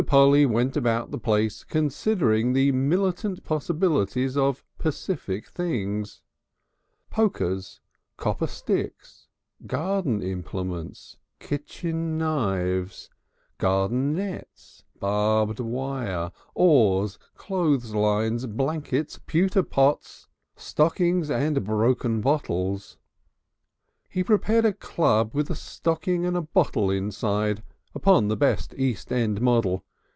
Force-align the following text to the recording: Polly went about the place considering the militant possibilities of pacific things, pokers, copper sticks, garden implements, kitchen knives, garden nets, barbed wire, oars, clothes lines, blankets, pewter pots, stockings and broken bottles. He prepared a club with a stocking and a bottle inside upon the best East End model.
Polly 0.01 0.47
went 0.47 0.75
about 0.75 1.11
the 1.11 1.19
place 1.19 1.63
considering 1.63 2.53
the 2.53 2.71
militant 2.71 3.43
possibilities 3.43 4.35
of 4.35 4.63
pacific 4.79 5.47
things, 5.49 6.23
pokers, 7.11 7.81
copper 8.17 8.47
sticks, 8.47 9.27
garden 9.67 10.23
implements, 10.23 11.17
kitchen 11.37 12.17
knives, 12.17 13.11
garden 13.59 14.15
nets, 14.15 14.83
barbed 14.99 15.59
wire, 15.59 16.31
oars, 16.55 17.19
clothes 17.35 17.93
lines, 17.93 18.47
blankets, 18.47 19.19
pewter 19.27 19.61
pots, 19.63 20.27
stockings 20.55 21.29
and 21.29 21.63
broken 21.63 22.21
bottles. 22.21 22.97
He 24.09 24.23
prepared 24.23 24.65
a 24.65 24.73
club 24.73 25.35
with 25.35 25.51
a 25.51 25.55
stocking 25.55 26.25
and 26.25 26.35
a 26.35 26.41
bottle 26.41 26.89
inside 26.89 27.61
upon 27.93 28.29
the 28.29 28.35
best 28.37 28.73
East 28.73 29.11
End 29.13 29.39
model. 29.39 29.85